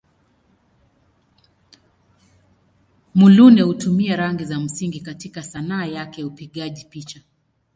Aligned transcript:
Muluneh 3.15 3.61
hutumia 3.65 4.15
rangi 4.15 4.45
za 4.45 4.59
msingi 4.59 4.99
katika 5.01 5.43
Sanaa 5.43 5.85
yake 5.85 6.21
ya 6.21 6.27
upigaji 6.27 6.85
picha. 6.85 7.21